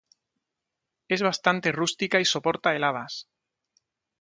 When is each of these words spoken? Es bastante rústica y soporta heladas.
Es 1.09 1.21
bastante 1.21 1.71
rústica 1.71 2.19
y 2.19 2.25
soporta 2.25 2.75
heladas. 2.75 3.27